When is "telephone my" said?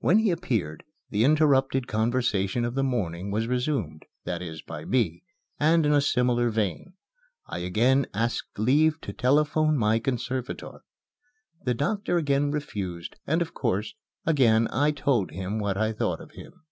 9.12-10.00